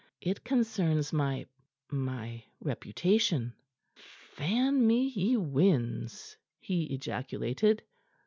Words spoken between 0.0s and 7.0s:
It concerns my my reputation." "Fan me, ye winds!" he